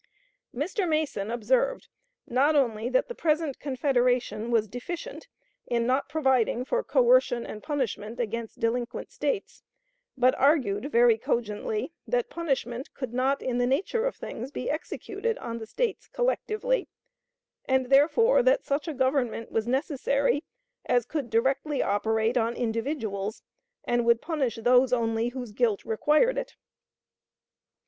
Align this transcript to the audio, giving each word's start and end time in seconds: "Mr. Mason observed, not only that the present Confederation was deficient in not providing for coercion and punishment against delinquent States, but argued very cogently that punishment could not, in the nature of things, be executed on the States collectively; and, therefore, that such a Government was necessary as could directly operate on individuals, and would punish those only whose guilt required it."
"Mr. 0.51 0.89
Mason 0.89 1.29
observed, 1.29 1.87
not 2.25 2.55
only 2.55 2.89
that 2.89 3.07
the 3.07 3.13
present 3.13 3.59
Confederation 3.59 4.49
was 4.49 4.67
deficient 4.67 5.27
in 5.67 5.85
not 5.85 6.09
providing 6.09 6.65
for 6.65 6.83
coercion 6.83 7.45
and 7.45 7.61
punishment 7.61 8.19
against 8.19 8.59
delinquent 8.59 9.11
States, 9.11 9.61
but 10.17 10.33
argued 10.39 10.91
very 10.91 11.19
cogently 11.19 11.93
that 12.07 12.31
punishment 12.31 12.91
could 12.95 13.13
not, 13.13 13.43
in 13.43 13.59
the 13.59 13.67
nature 13.67 14.07
of 14.07 14.15
things, 14.15 14.49
be 14.49 14.71
executed 14.71 15.37
on 15.37 15.59
the 15.59 15.67
States 15.67 16.07
collectively; 16.07 16.87
and, 17.65 17.91
therefore, 17.91 18.41
that 18.41 18.65
such 18.65 18.87
a 18.87 18.95
Government 18.95 19.51
was 19.51 19.67
necessary 19.67 20.43
as 20.87 21.05
could 21.05 21.29
directly 21.29 21.83
operate 21.83 22.37
on 22.37 22.55
individuals, 22.55 23.43
and 23.83 24.03
would 24.03 24.19
punish 24.19 24.55
those 24.63 24.91
only 24.91 25.27
whose 25.29 25.51
guilt 25.51 25.85
required 25.85 26.39
it." 26.39 26.55